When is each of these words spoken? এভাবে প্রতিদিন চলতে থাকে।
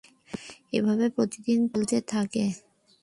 এভাবে 0.73 1.05
প্রতিদিন 1.09 1.59
চলতে 1.71 1.97
থাকে। 2.11 2.43